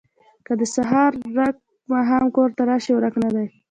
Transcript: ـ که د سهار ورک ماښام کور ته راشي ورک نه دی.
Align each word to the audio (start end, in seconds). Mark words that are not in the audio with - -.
ـ 0.23 0.45
که 0.45 0.53
د 0.59 0.61
سهار 0.75 1.11
ورک 1.37 1.57
ماښام 1.91 2.23
کور 2.35 2.49
ته 2.57 2.61
راشي 2.69 2.91
ورک 2.93 3.15
نه 3.23 3.29
دی. 3.35 3.45